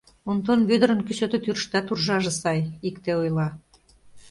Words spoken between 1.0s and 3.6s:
кӱсото тӱрыштат уржаже сай,— икте ойла.